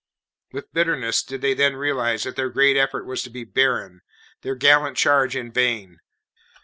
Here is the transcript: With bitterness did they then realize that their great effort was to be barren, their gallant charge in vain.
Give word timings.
With 0.51 0.73
bitterness 0.73 1.21
did 1.21 1.41
they 1.41 1.53
then 1.53 1.75
realize 1.75 2.23
that 2.23 2.35
their 2.35 2.49
great 2.49 2.75
effort 2.75 3.05
was 3.05 3.21
to 3.21 3.29
be 3.29 3.43
barren, 3.43 4.01
their 4.41 4.55
gallant 4.55 4.97
charge 4.97 5.35
in 5.35 5.51
vain. 5.51 5.99